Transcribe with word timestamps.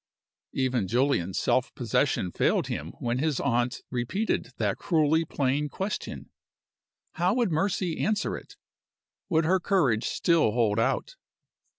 Even 0.55 0.87
Julian's 0.87 1.37
self 1.37 1.75
possession 1.75 2.31
failed 2.31 2.65
him 2.65 2.93
when 2.97 3.19
his 3.19 3.39
aunt 3.39 3.83
repeated 3.91 4.51
that 4.57 4.79
cruelly 4.79 5.25
plain 5.25 5.69
question. 5.69 6.31
How 7.11 7.35
would 7.35 7.51
Mercy 7.51 7.99
answer 7.99 8.35
it? 8.35 8.55
Would 9.29 9.45
her 9.45 9.59
courage 9.59 10.05
still 10.05 10.53
hold 10.53 10.79
out? 10.79 11.17